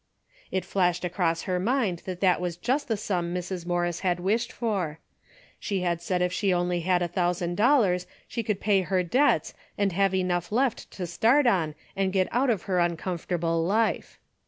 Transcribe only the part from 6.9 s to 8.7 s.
a thousand dollars she could